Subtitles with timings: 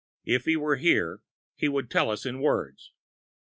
[0.25, 1.21] If he were here,
[1.53, 2.91] he could tell us in words.